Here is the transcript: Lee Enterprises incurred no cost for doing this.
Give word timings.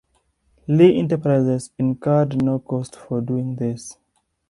Lee 0.67 0.97
Enterprises 0.97 1.69
incurred 1.77 2.41
no 2.43 2.57
cost 2.57 2.95
for 2.95 3.21
doing 3.21 3.55
this. 3.57 3.97